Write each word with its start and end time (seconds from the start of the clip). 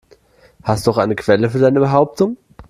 Hast 0.63 0.87
du 0.87 0.89
auch 0.91 0.97
eine 0.97 1.13
Quelle 1.15 1.51
für 1.51 1.59
deine 1.59 1.79
Behauptungen? 1.79 2.37